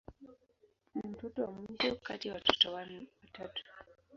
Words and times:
Ni 0.95 1.07
mtoto 1.09 1.41
wa 1.43 1.51
mwisho 1.51 1.95
kati 1.95 2.27
ya 2.27 2.33
watoto 2.33 2.73
watatu. 2.73 3.63